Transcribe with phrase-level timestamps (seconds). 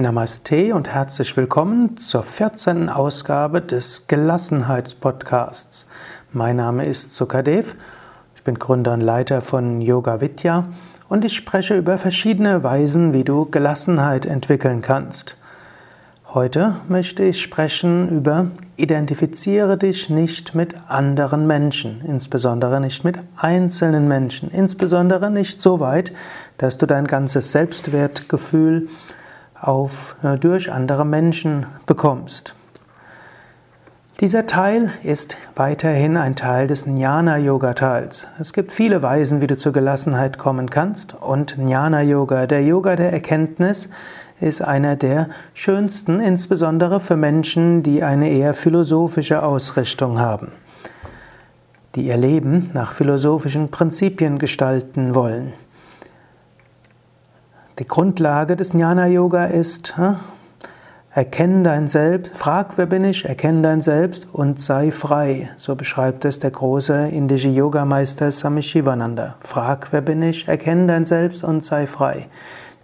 [0.00, 2.88] Namaste und herzlich willkommen zur 14.
[2.88, 5.88] Ausgabe des Gelassenheitspodcasts.
[6.32, 7.74] Mein Name ist Sukadev,
[8.36, 10.62] ich bin Gründer und Leiter von Yoga Vidya
[11.08, 15.36] und ich spreche über verschiedene Weisen, wie du Gelassenheit entwickeln kannst.
[16.32, 24.06] Heute möchte ich sprechen über Identifiziere dich nicht mit anderen Menschen, insbesondere nicht mit einzelnen
[24.06, 26.12] Menschen, insbesondere nicht so weit,
[26.56, 28.86] dass du dein ganzes Selbstwertgefühl
[29.60, 32.54] auf, äh, durch andere Menschen bekommst.
[34.20, 38.26] Dieser Teil ist weiterhin ein Teil des Jnana-Yoga-Teils.
[38.40, 43.12] Es gibt viele Weisen, wie du zur Gelassenheit kommen kannst und Jnana-Yoga, der Yoga der
[43.12, 43.88] Erkenntnis,
[44.40, 50.48] ist einer der schönsten, insbesondere für Menschen, die eine eher philosophische Ausrichtung haben,
[51.94, 55.52] die ihr Leben nach philosophischen Prinzipien gestalten wollen.
[57.78, 59.94] Die Grundlage des Jnana Yoga ist,
[61.12, 65.50] erkenne dein Selbst, frag, wer bin ich, erkenne dein Selbst und sei frei.
[65.58, 69.36] So beschreibt es der große indische Yogameister Swami Shivananda.
[69.44, 72.26] Frag, wer bin ich, erkenne dein Selbst und sei frei.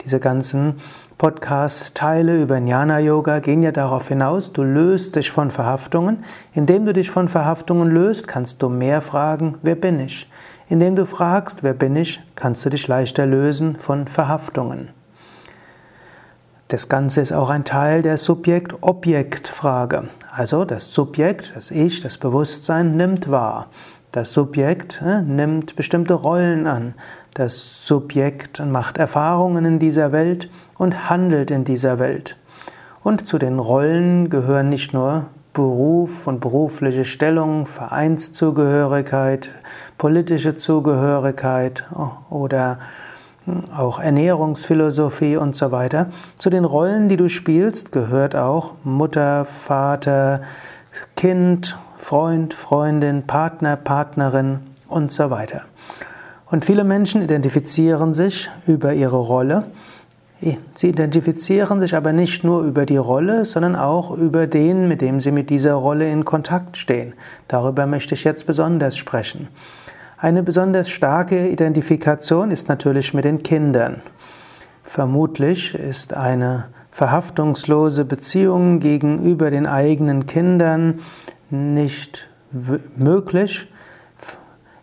[0.04, 0.76] Diese ganzen
[1.18, 6.22] Podcast-Teile über Jnana Yoga gehen ja darauf hinaus, du löst dich von Verhaftungen.
[6.52, 10.28] Indem du dich von Verhaftungen löst, kannst du mehr fragen, wer bin ich?
[10.68, 14.90] Indem du fragst, wer bin ich, kannst du dich leichter lösen von Verhaftungen.
[16.68, 20.08] Das Ganze ist auch ein Teil der Subjekt-Objekt-Frage.
[20.32, 23.68] Also das Subjekt, das Ich, das Bewusstsein nimmt wahr.
[24.12, 26.94] Das Subjekt äh, nimmt bestimmte Rollen an.
[27.34, 32.38] Das Subjekt macht Erfahrungen in dieser Welt und handelt in dieser Welt.
[33.02, 39.52] Und zu den Rollen gehören nicht nur Beruf und berufliche Stellung, Vereinszugehörigkeit,
[39.96, 41.84] politische Zugehörigkeit
[42.28, 42.80] oder
[43.44, 46.08] hm, auch Ernährungsphilosophie und so weiter.
[46.38, 50.42] Zu den Rollen, die du spielst, gehört auch Mutter, Vater,
[51.16, 54.58] Kind, Freund, Freundin, Partner, Partnerin
[54.88, 55.62] und so weiter.
[56.50, 59.64] Und viele Menschen identifizieren sich über ihre Rolle
[60.74, 65.20] Sie identifizieren sich aber nicht nur über die Rolle, sondern auch über den, mit dem
[65.20, 67.14] Sie mit dieser Rolle in Kontakt stehen.
[67.48, 69.48] Darüber möchte ich jetzt besonders sprechen.
[70.16, 74.00] Eine besonders starke Identifikation ist natürlich mit den Kindern.
[74.84, 81.00] Vermutlich ist eine verhaftungslose Beziehung gegenüber den eigenen Kindern
[81.50, 82.28] nicht
[82.96, 83.68] möglich,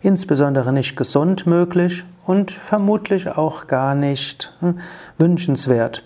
[0.02, 4.78] insbesondere nicht gesund möglich und vermutlich auch gar nicht hm,
[5.18, 6.04] wünschenswert.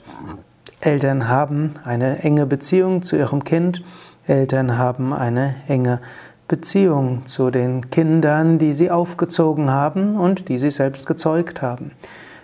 [0.81, 3.83] Eltern haben eine enge Beziehung zu ihrem Kind,
[4.27, 6.01] Eltern haben eine enge
[6.49, 11.93] Beziehung zu den Kindern, die sie aufgezogen haben und die sie selbst gezeugt haben.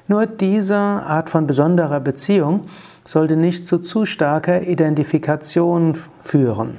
[0.08, 2.62] Nur diese Art von besonderer Beziehung
[3.04, 6.78] sollte nicht zu zu starker Identifikation führen.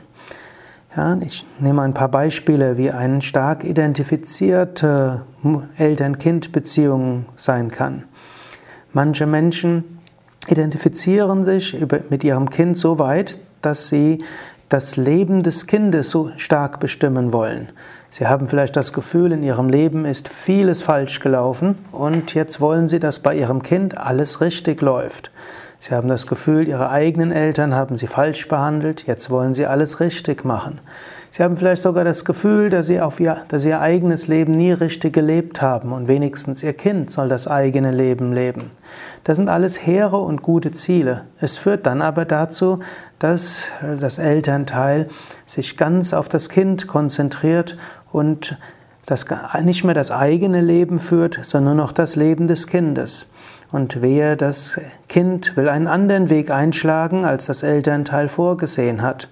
[0.95, 5.23] Ja, ich nehme ein paar Beispiele, wie eine stark identifizierte
[5.75, 8.03] Eltern-Kind-Beziehung sein kann.
[8.91, 9.99] Manche Menschen
[10.47, 14.23] identifizieren sich mit ihrem Kind so weit, dass sie
[14.69, 17.69] das Leben des Kindes so stark bestimmen wollen.
[18.11, 22.87] Sie haben vielleicht das Gefühl, in ihrem Leben ist vieles falsch gelaufen und jetzt wollen
[22.87, 25.31] sie, dass bei ihrem Kind alles richtig läuft.
[25.83, 29.99] Sie haben das Gefühl, Ihre eigenen Eltern haben Sie falsch behandelt, jetzt wollen Sie alles
[29.99, 30.79] richtig machen.
[31.29, 34.55] Sie haben vielleicht sogar das Gefühl, dass Sie, auf ihr, dass Sie Ihr eigenes Leben
[34.55, 38.69] nie richtig gelebt haben und wenigstens Ihr Kind soll das eigene Leben leben.
[39.25, 41.25] Das sind alles hehre und gute Ziele.
[41.41, 42.79] Es führt dann aber dazu,
[43.19, 45.09] dass das Elternteil
[45.45, 47.77] sich ganz auf das Kind konzentriert
[48.09, 48.57] und
[49.05, 49.25] das
[49.63, 53.27] nicht mehr das eigene Leben führt, sondern nur noch das Leben des Kindes.
[53.71, 59.29] Und wehe, das Kind will einen anderen Weg einschlagen, als das Elternteil vorgesehen hat.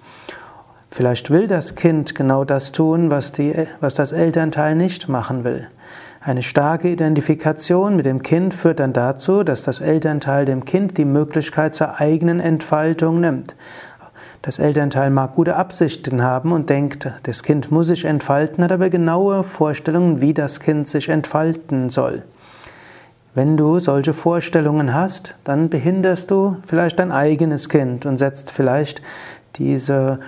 [0.90, 5.68] Vielleicht will das Kind genau das tun, was, die, was das Elternteil nicht machen will.
[6.20, 11.04] Eine starke Identifikation mit dem Kind führt dann dazu, dass das Elternteil dem Kind die
[11.04, 13.56] Möglichkeit zur eigenen Entfaltung nimmt.
[14.42, 18.90] Das Elternteil mag gute Absichten haben und denkt, das Kind muss sich entfalten, hat aber
[18.90, 22.24] genaue Vorstellungen, wie das Kind sich entfalten soll.
[23.34, 29.00] Wenn du solche Vorstellungen hast, dann behinderst du vielleicht dein eigenes Kind und setzt vielleicht
[29.54, 30.18] diese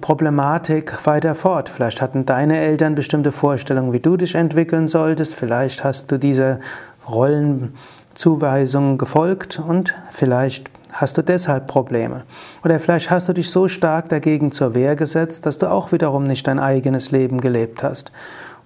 [0.00, 1.68] Problematik weiter fort.
[1.68, 5.34] Vielleicht hatten deine Eltern bestimmte Vorstellungen, wie du dich entwickeln solltest.
[5.34, 6.60] Vielleicht hast du diese
[7.08, 12.24] Rollenzuweisungen gefolgt und vielleicht hast du deshalb Probleme.
[12.64, 16.24] Oder vielleicht hast du dich so stark dagegen zur Wehr gesetzt, dass du auch wiederum
[16.24, 18.10] nicht dein eigenes Leben gelebt hast.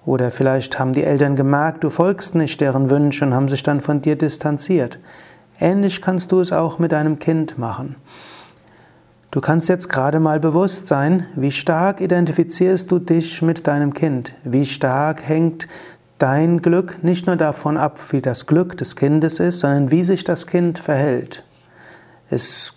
[0.07, 3.83] Oder vielleicht haben die Eltern gemerkt, du folgst nicht deren Wünschen und haben sich dann
[3.83, 4.99] von dir distanziert.
[5.61, 7.97] Ähnlich kannst du es auch mit deinem Kind machen.
[9.31, 14.35] Du kannst jetzt gerade mal bewusst sein, wie stark identifizierst du dich mit deinem Kind?
[14.43, 15.69] Wie stark hängt
[16.19, 20.25] dein Glück nicht nur davon ab, wie das Glück des Kindes ist, sondern wie sich
[20.25, 21.45] das Kind verhält.
[22.33, 22.75] Es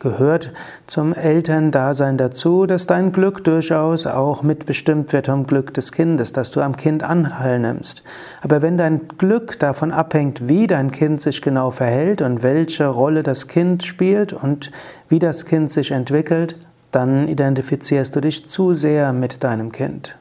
[0.00, 0.52] gehört
[0.86, 6.50] zum Elterndasein dazu, dass dein Glück durchaus auch mitbestimmt wird vom Glück des Kindes, dass
[6.50, 8.02] du am Kind Anteil nimmst.
[8.42, 13.22] Aber wenn dein Glück davon abhängt, wie dein Kind sich genau verhält und welche Rolle
[13.22, 14.72] das Kind spielt und
[15.08, 16.56] wie das Kind sich entwickelt,
[16.90, 20.18] dann identifizierst du dich zu sehr mit deinem Kind.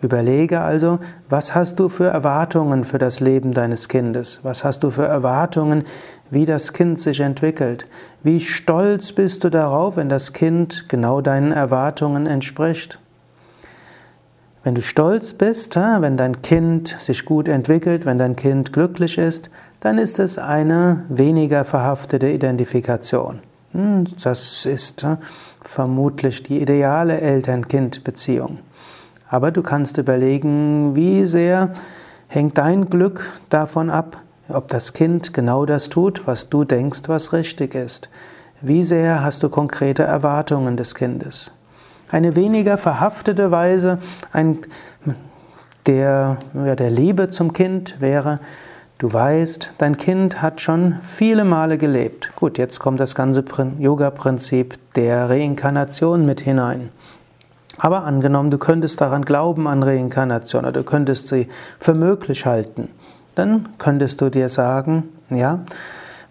[0.00, 4.40] Überlege also, was hast du für Erwartungen für das Leben deines Kindes?
[4.44, 5.82] Was hast du für Erwartungen,
[6.30, 7.88] wie das Kind sich entwickelt?
[8.22, 13.00] Wie stolz bist du darauf, wenn das Kind genau deinen Erwartungen entspricht?
[14.62, 19.50] Wenn du stolz bist, wenn dein Kind sich gut entwickelt, wenn dein Kind glücklich ist,
[19.80, 23.40] dann ist es eine weniger verhaftete Identifikation.
[23.72, 25.06] Hm, das ist
[25.62, 28.58] vermutlich die ideale Eltern-Kind-Beziehung.
[29.28, 31.72] Aber du kannst überlegen, wie sehr
[32.28, 37.32] hängt dein Glück davon ab, ob das Kind genau das tut, was du denkst, was
[37.32, 38.08] richtig ist.
[38.60, 41.52] Wie sehr hast du konkrete Erwartungen des Kindes?
[42.10, 43.98] Eine weniger verhaftete Weise
[44.32, 44.60] ein,
[45.86, 48.38] der, ja, der Liebe zum Kind wäre,
[48.96, 52.30] du weißt, dein Kind hat schon viele Male gelebt.
[52.34, 53.44] Gut, jetzt kommt das ganze
[53.78, 56.88] Yoga-Prinzip der Reinkarnation mit hinein.
[57.78, 61.48] Aber angenommen, du könntest daran glauben an Reinkarnation oder du könntest sie
[61.78, 62.88] für möglich halten,
[63.34, 65.60] dann könntest du dir sagen, ja,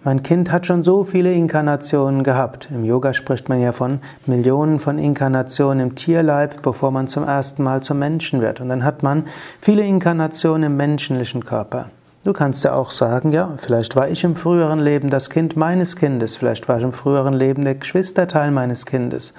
[0.04, 2.70] mein Kind hat schon so viele Inkarnationen gehabt.
[2.72, 7.64] Im Yoga spricht man ja von Millionen von Inkarnationen im Tierleib, bevor man zum ersten
[7.64, 8.62] Mal zum Menschen wird.
[8.62, 9.26] Und dann hat man
[9.60, 11.90] viele Inkarnationen im menschlichen Körper.
[12.24, 15.96] Du kannst ja auch sagen, ja, vielleicht war ich im früheren Leben das Kind meines
[15.96, 19.34] Kindes, vielleicht war ich im früheren Leben der Geschwisterteil meines Kindes.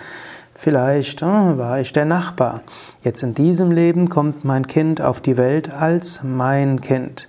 [0.60, 2.62] Vielleicht oh, war ich der Nachbar.
[3.04, 7.28] Jetzt in diesem Leben kommt mein Kind auf die Welt als mein Kind.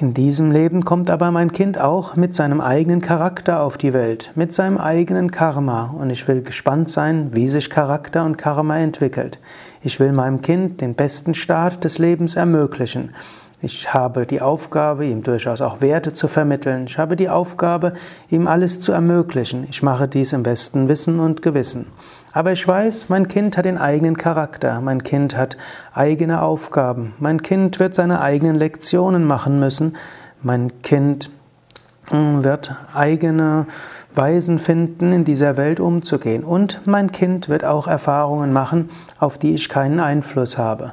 [0.00, 4.32] In diesem Leben kommt aber mein Kind auch mit seinem eigenen Charakter auf die Welt,
[4.36, 5.94] mit seinem eigenen Karma.
[5.98, 9.38] Und ich will gespannt sein, wie sich Charakter und Karma entwickelt.
[9.82, 13.10] Ich will meinem Kind den besten Start des Lebens ermöglichen.
[13.60, 16.84] Ich habe die Aufgabe, ihm durchaus auch Werte zu vermitteln.
[16.86, 17.92] Ich habe die Aufgabe,
[18.30, 19.66] ihm alles zu ermöglichen.
[19.68, 21.86] Ich mache dies im besten Wissen und Gewissen.
[22.32, 24.80] Aber ich weiß, mein Kind hat den eigenen Charakter.
[24.80, 25.56] Mein Kind hat
[25.92, 27.14] eigene Aufgaben.
[27.18, 29.96] Mein Kind wird seine eigenen Lektionen machen müssen.
[30.40, 31.32] Mein Kind
[32.10, 33.66] hm, wird eigene
[34.14, 36.44] Weisen finden, in dieser Welt umzugehen.
[36.44, 38.88] Und mein Kind wird auch Erfahrungen machen,
[39.18, 40.92] auf die ich keinen Einfluss habe.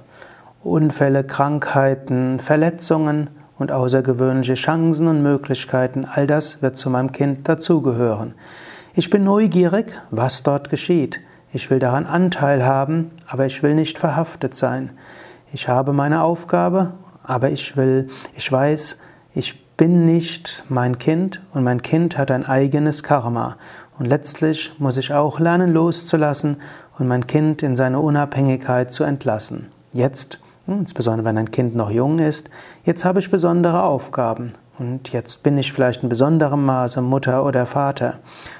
[0.65, 3.29] Unfälle, Krankheiten, Verletzungen
[3.59, 8.33] und außergewöhnliche Chancen und Möglichkeiten, all das wird zu meinem Kind dazugehören.
[8.95, 11.19] Ich bin neugierig, was dort geschieht.
[11.53, 14.91] Ich will daran Anteil haben, aber ich will nicht verhaftet sein.
[15.53, 18.97] Ich habe meine Aufgabe, aber ich will, ich weiß,
[19.35, 23.57] ich bin nicht mein Kind und mein Kind hat ein eigenes Karma.
[23.99, 26.57] Und letztlich muss ich auch lernen loszulassen
[26.97, 29.67] und mein Kind in seine Unabhängigkeit zu entlassen.
[29.93, 32.49] Jetzt insbesondere wenn ein Kind noch jung ist,
[32.83, 34.53] jetzt habe ich besondere Aufgaben.
[34.77, 38.19] Und jetzt bin ich vielleicht in besonderem Maße Mutter oder Vater.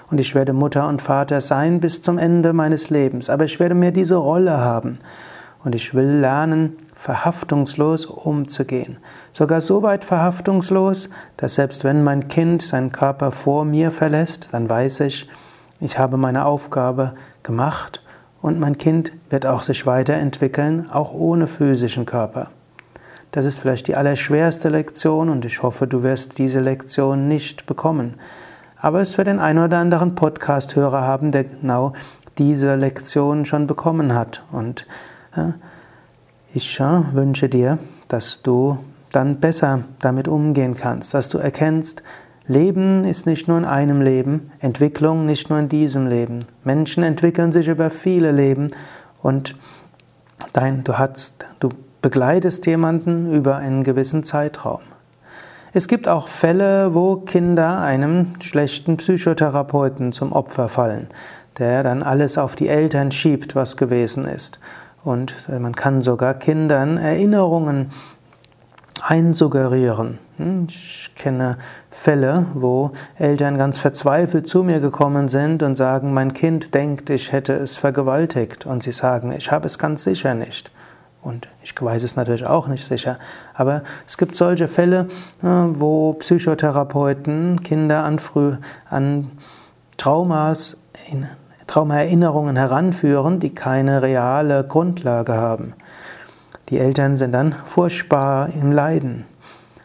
[0.10, 3.76] Und ich werde Mutter und Vater sein bis zum Ende meines Lebens, aber ich werde
[3.76, 4.94] mehr diese Rolle haben.
[5.64, 8.98] Und ich will lernen, verhaftungslos umzugehen.
[9.34, 14.70] Sogar so weit verhaftungslos, dass selbst wenn mein Kind seinen Körper vor mir verlässt, dann
[14.70, 15.28] weiß ich,
[15.82, 18.05] ich habe meine Aufgabe gemacht
[18.46, 22.52] und mein Kind wird auch sich weiterentwickeln, auch ohne physischen Körper.
[23.32, 28.14] Das ist vielleicht die allerschwerste Lektion und ich hoffe, du wirst diese Lektion nicht bekommen.
[28.78, 31.94] Aber es wird den einen oder anderen Podcast-Hörer haben, der genau
[32.38, 34.44] diese Lektion schon bekommen hat.
[34.52, 34.86] Und
[35.36, 35.56] ja,
[36.54, 38.78] ich ja, wünsche dir, dass du
[39.12, 42.04] dann besser damit umgehen kannst, dass du erkennst,
[42.48, 46.40] Leben ist nicht nur in einem Leben, Entwicklung nicht nur in diesem Leben.
[46.64, 48.70] Menschen entwickeln sich über viele Leben
[49.24, 49.56] und
[50.54, 51.70] dein, du, hast, du
[52.04, 54.82] begleitest jemanden über einen gewissen Zeitraum.
[55.74, 61.08] Es gibt auch Fälle, wo Kinder einem schlechten Psychotherapeuten zum Opfer fallen,
[61.58, 64.60] der dann alles auf die Eltern schiebt, was gewesen ist.
[65.04, 67.90] Und man kann sogar Kindern Erinnerungen
[69.02, 70.20] einsuggerieren.
[70.38, 71.58] Hm, ich kenne
[71.92, 77.32] Fälle, wo Eltern ganz verzweifelt zu mir gekommen sind und sagen, mein Kind denkt, ich
[77.32, 78.66] hätte es vergewaltigt.
[78.66, 80.72] Und sie sagen, ich habe es ganz sicher nicht.
[81.22, 83.18] Und ich weiß es natürlich auch nicht sicher.
[83.56, 85.08] Aber es gibt solche Fälle,
[85.42, 88.58] äh, wo Psychotherapeuten Kinder an, früh,
[88.90, 89.32] an
[89.98, 90.78] Traumas,
[91.68, 95.74] Traumaerinnerungen heranführen, die keine reale Grundlage haben.
[96.70, 99.26] Die Eltern sind dann furchtbar im Leiden.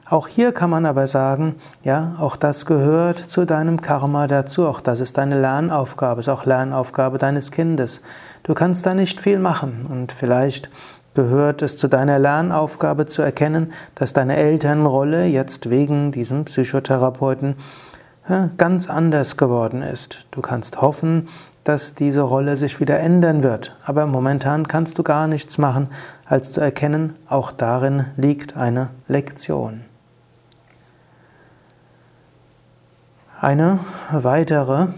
[0.08, 4.80] Auch hier kann man aber sagen, ja, auch das gehört zu deinem Karma dazu, auch
[4.80, 8.00] das ist deine Lernaufgabe, ist auch Lernaufgabe deines Kindes.
[8.42, 10.68] Du kannst da nicht viel machen und vielleicht
[11.14, 17.54] gehört es zu deiner Lernaufgabe zu erkennen, dass deine Elternrolle jetzt wegen diesem Psychotherapeuten
[18.58, 20.26] ganz anders geworden ist.
[20.30, 21.26] Du kannst hoffen,
[21.64, 25.88] dass diese Rolle sich wieder ändern wird, aber momentan kannst du gar nichts machen,
[26.25, 29.83] als zu erkennen, auch darin liegt eine Lektion.
[33.38, 33.79] Eine
[34.11, 34.88] weitere,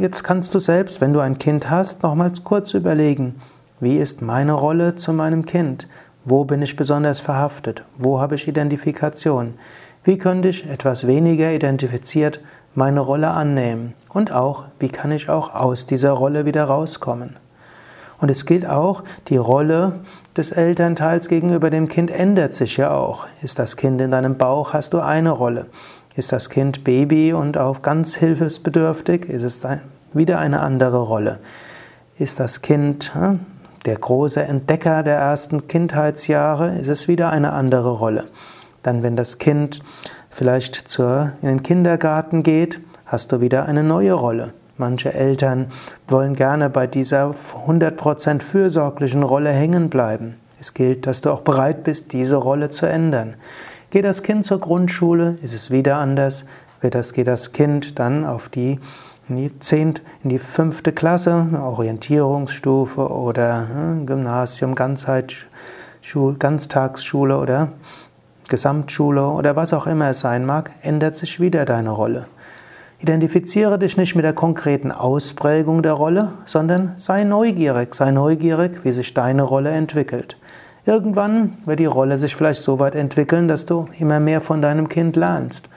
[0.00, 3.36] jetzt kannst du selbst, wenn du ein Kind hast, nochmals kurz überlegen,
[3.80, 5.86] wie ist meine Rolle zu meinem Kind?
[6.24, 7.84] Wo bin ich besonders verhaftet?
[7.96, 9.54] Wo habe ich Identifikation?
[10.02, 12.40] Wie könnte ich etwas weniger identifiziert
[12.78, 13.92] meine Rolle annehmen?
[14.08, 17.36] Und auch, wie kann ich auch aus dieser Rolle wieder rauskommen?
[18.20, 20.00] Und es gilt auch, die Rolle
[20.36, 23.26] des Elternteils gegenüber dem Kind ändert sich ja auch.
[23.42, 25.66] Ist das Kind in deinem Bauch, hast du eine Rolle.
[26.16, 29.60] Ist das Kind Baby und auch ganz hilfesbedürftig, ist es
[30.12, 31.38] wieder eine andere Rolle.
[32.18, 33.40] Ist das Kind hm,
[33.84, 38.24] der große Entdecker der ersten Kindheitsjahre, ist es wieder eine andere Rolle.
[38.82, 39.80] Dann, wenn das Kind
[40.38, 44.52] vielleicht zur, in den Kindergarten geht, hast du wieder eine neue Rolle.
[44.76, 45.66] Manche Eltern
[46.06, 47.34] wollen gerne bei dieser
[47.66, 50.34] 100% fürsorglichen Rolle hängen bleiben.
[50.60, 53.34] Es gilt, dass du auch bereit bist, diese Rolle zu ändern.
[53.90, 56.44] Geht das Kind zur Grundschule, ist es wieder anders.
[56.80, 56.94] Geht
[57.26, 58.78] das Kind dann auf die,
[59.28, 67.72] in die, zehnt, in die fünfte Klasse, Orientierungsstufe oder hm, Gymnasium, Ganztagsschule oder
[68.48, 72.24] Gesamtschule oder was auch immer es sein mag, ändert sich wieder deine Rolle.
[73.00, 78.90] Identifiziere dich nicht mit der konkreten Ausprägung der Rolle, sondern sei neugierig, sei neugierig, wie
[78.90, 80.36] sich deine Rolle entwickelt.
[80.84, 84.88] Irgendwann wird die Rolle sich vielleicht so weit entwickeln, dass du immer mehr von deinem
[84.88, 85.68] Kind lernst.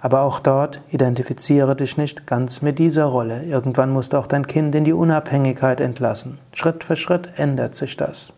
[0.00, 3.42] Aber auch dort identifiziere dich nicht ganz mit dieser Rolle.
[3.44, 6.38] Irgendwann musst du auch dein Kind in die Unabhängigkeit entlassen.
[6.52, 8.32] Schritt für Schritt ändert sich das.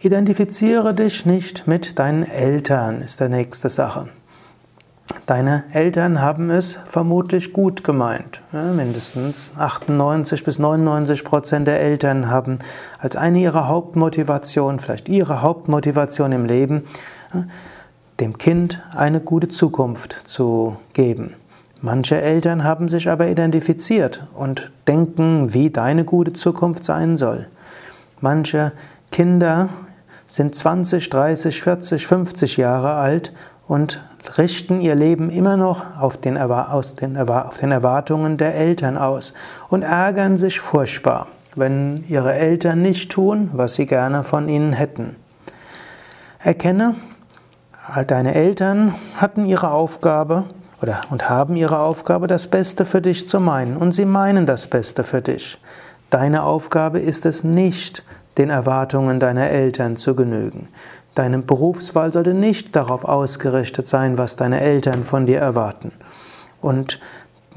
[0.00, 4.08] Identifiziere dich nicht mit deinen Eltern, ist der nächste Sache.
[5.26, 8.40] Deine Eltern haben es vermutlich gut gemeint.
[8.52, 12.60] Ja, mindestens 98 bis 99 Prozent der Eltern haben
[13.00, 16.84] als eine ihrer Hauptmotivation, vielleicht ihre Hauptmotivation im Leben,
[18.20, 21.34] dem Kind eine gute Zukunft zu geben.
[21.80, 27.48] Manche Eltern haben sich aber identifiziert und denken, wie deine gute Zukunft sein soll.
[28.20, 28.70] Manche
[29.10, 29.68] Kinder
[30.28, 33.32] sind 20, 30, 40, 50 Jahre alt
[33.66, 34.00] und
[34.36, 39.32] richten ihr Leben immer noch auf den, auf den Erwartungen der Eltern aus
[39.68, 45.16] und ärgern sich furchtbar, wenn ihre Eltern nicht tun, was sie gerne von ihnen hätten.
[46.40, 46.94] Erkenne,
[48.06, 50.44] deine Eltern hatten ihre Aufgabe
[50.82, 54.68] oder, und haben ihre Aufgabe, das Beste für dich zu meinen und sie meinen das
[54.68, 55.58] Beste für dich.
[56.10, 58.02] Deine Aufgabe ist es nicht,
[58.38, 60.68] den Erwartungen deiner Eltern zu genügen.
[61.14, 65.92] Deine Berufswahl sollte nicht darauf ausgerichtet sein, was deine Eltern von dir erwarten.
[66.60, 67.00] Und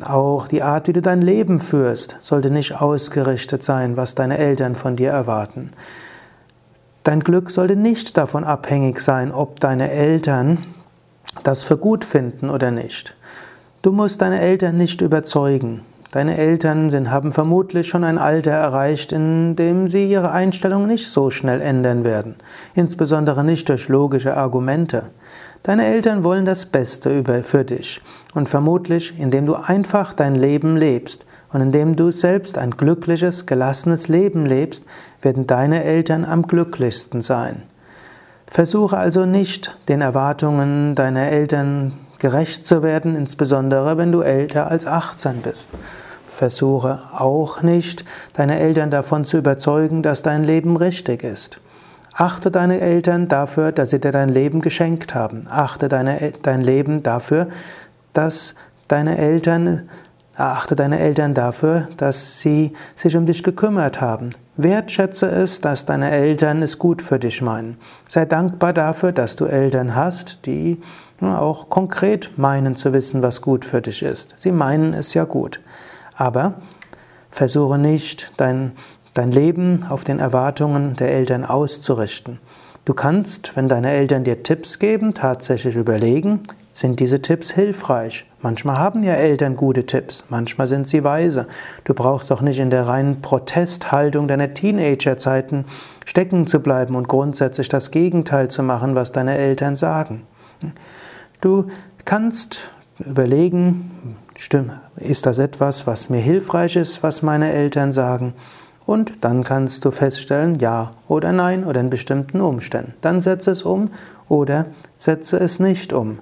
[0.04, 4.76] auch die Art, wie du dein Leben führst, sollte nicht ausgerichtet sein, was deine Eltern
[4.76, 5.72] von dir erwarten.
[7.04, 10.58] Dein Glück sollte nicht davon abhängig sein, ob deine Eltern
[11.44, 13.16] das für gut finden oder nicht.
[13.82, 15.82] Du musst deine Eltern nicht überzeugen.
[16.12, 21.08] Deine Eltern sind, haben vermutlich schon ein Alter erreicht, in dem sie ihre Einstellung nicht
[21.08, 22.36] so schnell ändern werden,
[22.76, 25.12] insbesondere nicht durch logische Argumente.
[25.64, 28.02] Deine Eltern wollen das Beste für dich
[28.34, 34.10] und vermutlich, indem du einfach dein Leben lebst und indem du selbst ein glückliches, gelassenes
[34.10, 34.84] Leben lebst,
[35.22, 37.64] werden deine Eltern am glücklichsten sein.
[38.48, 44.86] Versuche also nicht, den Erwartungen deiner Eltern gerecht zu werden, insbesondere wenn du älter als
[44.86, 45.70] 18 bist.
[46.28, 51.60] Versuche auch nicht, deine Eltern davon zu überzeugen, dass dein Leben richtig ist.
[52.14, 55.48] Achte deine Eltern dafür, dass sie dir dein Leben geschenkt haben.
[55.50, 57.48] Achte deine, dein Leben dafür,
[58.14, 58.54] dass
[58.88, 59.90] deine Eltern
[60.36, 64.32] Achte deine Eltern dafür, dass sie sich um dich gekümmert haben.
[64.56, 67.78] Wertschätze es, dass deine Eltern es gut für dich meinen.
[68.08, 70.80] Sei dankbar dafür, dass du Eltern hast, die
[71.20, 74.34] auch konkret meinen zu wissen, was gut für dich ist.
[74.38, 75.60] Sie meinen es ja gut.
[76.16, 76.54] Aber
[77.30, 78.72] versuche nicht, dein,
[79.14, 82.40] dein Leben auf den Erwartungen der Eltern auszurichten.
[82.86, 86.42] Du kannst, wenn deine Eltern dir Tipps geben, tatsächlich überlegen,
[86.74, 88.26] sind diese Tipps hilfreich?
[88.44, 91.48] Manchmal haben ja Eltern gute Tipps, manchmal sind sie weise.
[91.84, 95.66] Du brauchst auch nicht in der reinen Protesthaltung deiner Teenagerzeiten
[96.06, 100.24] stecken zu bleiben und grundsätzlich das Gegenteil zu machen, was deine Eltern sagen.
[101.40, 101.68] Du
[102.04, 103.92] kannst überlegen,
[104.96, 108.34] ist das etwas, was mir hilfreich ist, was meine Eltern sagen?
[108.86, 112.96] Und dann kannst du feststellen, ja oder nein oder in bestimmten Umständen.
[113.02, 113.92] Dann setze es um
[114.28, 114.66] oder
[114.98, 116.20] setze es nicht um.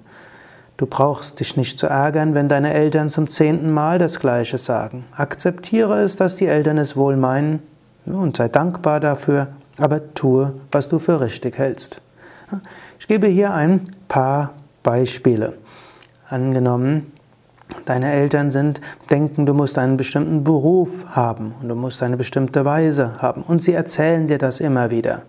[0.80, 5.04] Du brauchst dich nicht zu ärgern, wenn deine Eltern zum zehnten Mal das Gleiche sagen.
[5.12, 7.62] Akzeptiere es, dass die Eltern es wohl meinen
[8.06, 12.02] und sei dankbar dafür, aber tue, was du für richtig hältst.
[12.98, 15.58] Ich gebe hier ein paar Beispiele.
[16.30, 17.12] Angenommen,
[17.84, 22.64] deine Eltern sind, denken, du musst einen bestimmten Beruf haben und du musst eine bestimmte
[22.64, 25.24] Weise haben und sie erzählen dir das immer wieder.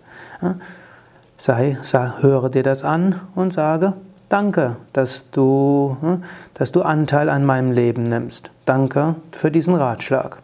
[1.35, 3.95] Sei, sei, höre dir das an und sage,
[4.31, 5.97] danke, dass du,
[6.53, 8.51] dass du Anteil an meinem Leben nimmst.
[8.65, 10.41] Danke für diesen Ratschlag.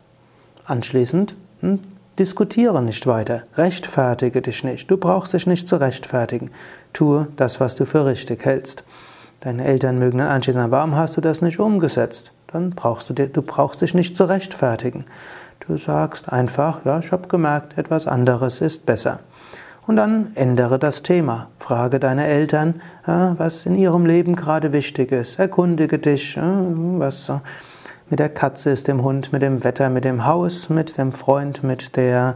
[0.65, 1.79] Anschließend hm,
[2.19, 4.89] diskutiere nicht weiter, rechtfertige dich nicht.
[4.91, 6.51] Du brauchst dich nicht zu rechtfertigen.
[6.93, 8.83] Tue das, was du für richtig hältst.
[9.41, 12.31] Deine Eltern mögen dann anschließend sagen, warum hast du das nicht umgesetzt?
[12.47, 15.05] Dann brauchst du, du brauchst dich nicht zu rechtfertigen.
[15.67, 19.19] Du sagst einfach, ja, ich habe gemerkt, etwas anderes ist besser.
[19.87, 21.47] Und dann ändere das Thema.
[21.59, 25.39] Frage deine Eltern, was in ihrem Leben gerade wichtig ist.
[25.39, 27.31] Erkundige dich, was
[28.09, 31.63] mit der Katze ist, dem Hund, mit dem Wetter, mit dem Haus, mit dem Freund,
[31.63, 32.35] mit, der,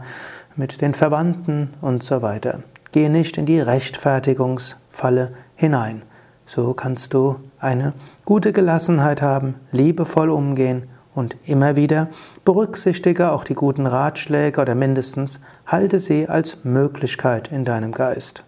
[0.56, 2.60] mit den Verwandten und so weiter.
[2.90, 6.02] Gehe nicht in die Rechtfertigungsfalle hinein.
[6.46, 7.92] So kannst du eine
[8.24, 12.08] gute Gelassenheit haben, liebevoll umgehen und immer wieder
[12.44, 18.44] berücksichtige auch die guten Ratschläge oder mindestens halte sie als Möglichkeit in deinem Geist.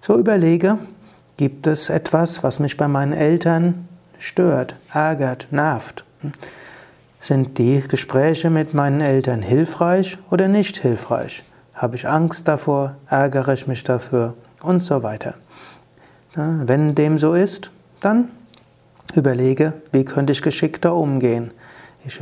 [0.00, 0.78] So überlege,
[1.36, 6.04] gibt es etwas, was mich bei meinen Eltern stört, ärgert, nervt?
[7.20, 11.44] Sind die Gespräche mit meinen Eltern hilfreich oder nicht hilfreich?
[11.74, 12.96] Habe ich Angst davor?
[13.08, 14.34] Ärgere ich mich dafür?
[14.62, 15.34] Und so weiter.
[16.34, 17.70] Wenn dem so ist,
[18.00, 18.28] dann
[19.14, 21.52] überlege, wie könnte ich geschickter umgehen?
[22.04, 22.20] Ich,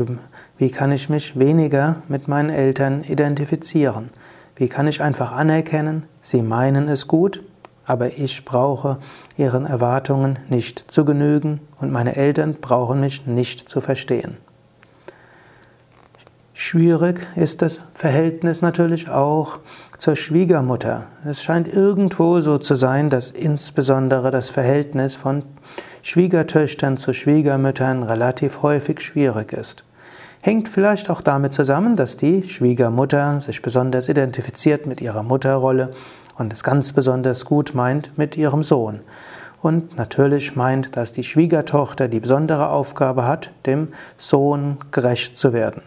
[0.59, 4.11] wie kann ich mich weniger mit meinen Eltern identifizieren?
[4.57, 7.43] Wie kann ich einfach anerkennen, sie meinen es gut,
[7.85, 8.99] aber ich brauche
[9.37, 14.37] ihren Erwartungen nicht zu genügen und meine Eltern brauchen mich nicht zu verstehen.
[16.61, 19.61] Schwierig ist das Verhältnis natürlich auch
[19.97, 21.07] zur Schwiegermutter.
[21.25, 25.45] Es scheint irgendwo so zu sein, dass insbesondere das Verhältnis von
[26.03, 29.85] Schwiegertöchtern zu Schwiegermüttern relativ häufig schwierig ist.
[30.43, 35.93] Hängt vielleicht auch damit zusammen, dass die Schwiegermutter sich besonders identifiziert mit ihrer Mutterrolle
[36.39, 39.03] und es ganz besonders gut meint mit ihrem Sohn.
[39.63, 45.83] Und natürlich meint, dass die Schwiegertochter die besondere Aufgabe hat, dem Sohn gerecht zu werden.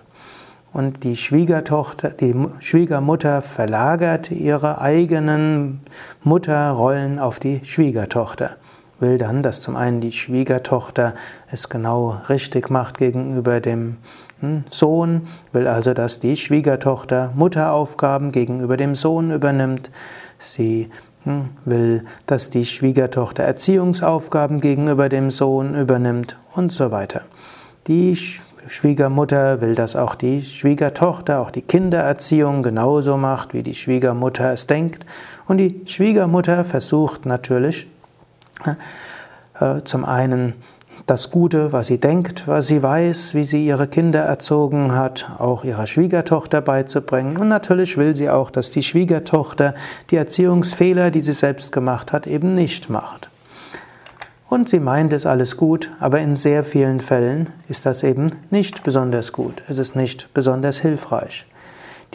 [0.74, 5.82] Und die Schwiegertochter, die Schwiegermutter verlagert ihre eigenen
[6.24, 8.56] Mutterrollen auf die Schwiegertochter.
[9.00, 11.14] Will dann, dass zum einen die Schwiegertochter
[11.48, 13.98] es genau richtig macht gegenüber dem
[14.40, 19.92] hm, Sohn, will also, dass die Schwiegertochter Mutteraufgaben gegenüber dem Sohn übernimmt.
[20.38, 20.90] Sie
[21.24, 27.24] hm, will, dass die Schwiegertochter Erziehungsaufgaben gegenüber dem Sohn übernimmt und so weiter.
[27.88, 28.16] Die
[28.67, 34.67] Schwiegermutter will, dass auch die Schwiegertochter, auch die Kindererziehung genauso macht, wie die Schwiegermutter es
[34.67, 35.06] denkt.
[35.47, 37.88] Und die Schwiegermutter versucht natürlich
[39.60, 40.54] äh, zum einen
[41.08, 45.63] das Gute, was sie denkt, was sie weiß, wie sie ihre Kinder erzogen hat, auch
[45.63, 47.38] ihrer Schwiegertochter beizubringen.
[47.38, 49.74] Und natürlich will sie auch, dass die Schwiegertochter
[50.10, 53.31] die Erziehungsfehler, die sie selbst gemacht hat, eben nicht macht.
[54.52, 58.84] Und sie meint es alles gut, aber in sehr vielen Fällen ist das eben nicht
[58.84, 59.64] besonders gut.
[59.70, 61.46] Es ist nicht besonders hilfreich.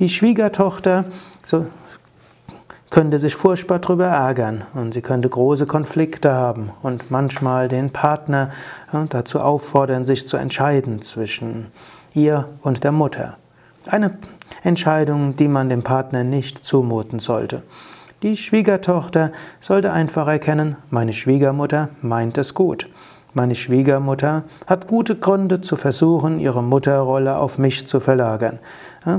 [0.01, 1.07] Die Schwiegertochter
[1.47, 1.65] so,
[2.91, 8.51] könnte sich furchtbar darüber ärgern und sie könnte große Konflikte haben und manchmal den Partner
[8.93, 11.69] ja, dazu auffordern, sich zu entscheiden zwischen
[12.13, 13.39] ihr und der Mutter.
[13.87, 14.19] Eine
[14.63, 17.63] Entscheidung, die man dem Partner nicht zumuten sollte.
[18.27, 22.89] Die Schwiegertochter sollte einfach erkennen, meine Schwiegermutter meint es gut.
[23.35, 28.59] Meine Schwiegermutter hat gute Gründe zu versuchen, ihre Mutterrolle auf mich zu verlagern.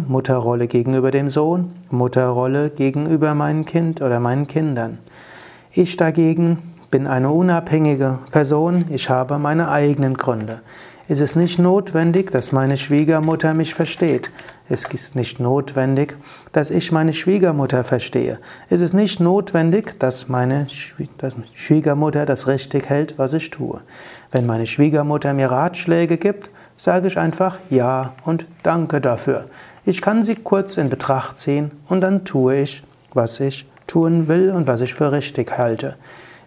[0.10, 4.98] Mutterrolle gegenüber dem Sohn, Mutterrolle gegenüber meinem Kind oder meinen Kindern.
[5.72, 6.58] Ich dagegen
[6.92, 10.60] bin eine unabhängige Person, ich habe meine eigenen Gründe.
[11.10, 14.30] Es ist nicht notwendig, dass meine Schwiegermutter mich versteht.
[14.68, 16.18] Es ist nicht notwendig,
[16.52, 18.40] dass ich meine Schwiegermutter verstehe.
[18.70, 23.80] Es ist nicht notwendig, dass meine Schwiegermutter das richtig hält, was ich tue.
[24.34, 29.46] Wenn meine Schwiegermutter mir Ratschläge gibt, sage ich einfach Ja und Danke dafür.
[29.86, 34.50] Ich kann sie kurz in Betracht ziehen und dann tue ich, was ich tun will
[34.50, 35.96] und was ich für richtig halte.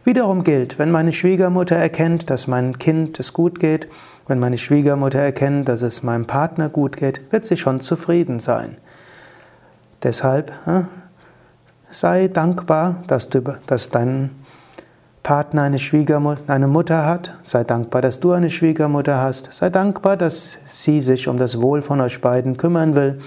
[0.05, 3.89] Wiederum gilt, wenn meine Schwiegermutter erkennt, dass mein Kind es gut geht,
[4.29, 8.77] wenn meine Schwiegermutter erkennt, dass es meinem Partner gut geht, wird sie schon zufrieden sein.
[10.03, 10.83] Deshalb äh,
[11.91, 14.31] sei dankbar, dass, du, dass dein
[15.23, 17.33] Partner eine Schwiegermutter, eine Mutter hat.
[17.43, 19.53] Sei dankbar, dass du eine Schwiegermutter hast.
[19.53, 23.19] Sei dankbar, dass sie sich um das Wohl von euch beiden kümmern will.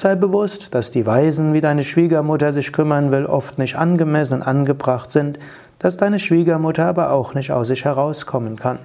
[0.00, 4.42] Sei bewusst, dass die Weisen, wie deine Schwiegermutter sich kümmern will, oft nicht angemessen und
[4.42, 5.38] angebracht sind,
[5.78, 8.78] dass deine Schwiegermutter aber auch nicht aus sich herauskommen kann.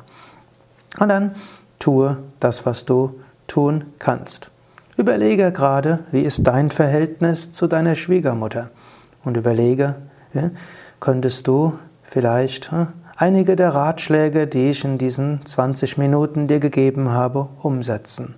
[1.00, 1.32] Und dann
[1.80, 4.52] tue das, was du tun kannst.
[4.98, 8.72] Überlege gerade, wie ist dein Verhältnis zu deiner Schwiegermutter?
[9.24, 9.96] Und überlege,
[11.00, 17.12] könntest du vielleicht ja, einige der Ratschläge, die ich in diesen 20 Minuten dir gegeben
[17.12, 18.36] habe, umsetzen.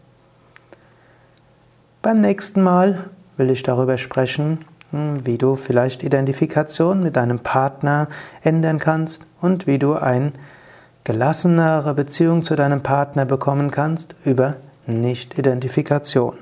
[2.02, 3.06] Beim nächsten Mal
[3.38, 4.60] will ich darüber sprechen,
[4.92, 8.08] hm, wie du vielleicht Identifikation mit deinem Partner
[8.44, 10.32] ändern kannst und wie du eine
[11.04, 14.56] gelassenere Beziehung zu deinem Partner bekommen kannst über
[14.86, 16.38] Nicht-Identifikation.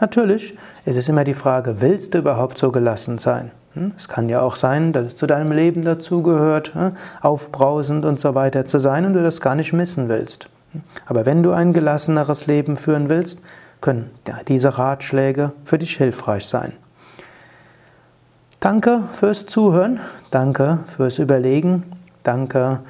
[0.00, 3.50] Natürlich ist es immer die Frage, willst du überhaupt so gelassen sein?
[3.72, 8.20] Hm, es kann ja auch sein, dass es zu deinem Leben dazugehört, hm, aufbrausend und
[8.20, 10.50] so weiter zu sein und du das gar nicht missen willst.
[11.06, 13.40] Aber wenn du ein gelasseneres Leben führen willst,
[13.80, 14.10] können
[14.48, 16.74] diese Ratschläge für dich hilfreich sein.
[18.60, 21.84] Danke fürs Zuhören, danke fürs Überlegen,
[22.24, 22.80] danke,